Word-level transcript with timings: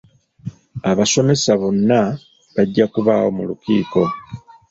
Abasomesa 0.91 1.51
bonna 1.61 2.01
bajja 2.53 2.85
kubaawo 2.93 3.29
mu 3.37 3.43
lukiiko. 3.49 4.01